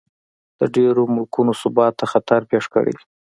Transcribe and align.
د 0.59 0.61
ډېرو 0.75 1.01
ملکونو 1.13 1.51
ثبات 1.61 1.93
ته 1.99 2.05
خطر 2.11 2.41
پېښ 2.51 2.65
کړی 2.75 2.93
دی. 2.97 3.03